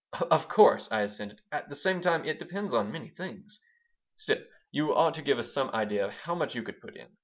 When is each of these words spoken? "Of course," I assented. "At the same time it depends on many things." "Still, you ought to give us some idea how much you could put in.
"Of 0.31 0.47
course," 0.49 0.87
I 0.91 1.01
assented. 1.01 1.41
"At 1.51 1.69
the 1.69 1.75
same 1.75 2.01
time 2.01 2.25
it 2.25 2.39
depends 2.39 2.73
on 2.73 2.91
many 2.91 3.09
things." 3.09 3.61
"Still, 4.15 4.41
you 4.71 4.95
ought 4.95 5.13
to 5.13 5.21
give 5.21 5.37
us 5.37 5.53
some 5.53 5.69
idea 5.75 6.09
how 6.09 6.33
much 6.33 6.55
you 6.55 6.63
could 6.63 6.81
put 6.81 6.97
in. 6.97 7.09